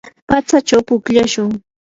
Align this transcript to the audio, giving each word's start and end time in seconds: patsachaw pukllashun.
patsachaw 0.29 0.81
pukllashun. 0.87 1.49